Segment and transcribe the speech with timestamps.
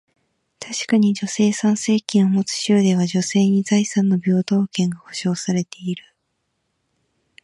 [0.59, 6.03] 確かに、女性参政権を持つ州では、女性に財産の平等権が保証されている。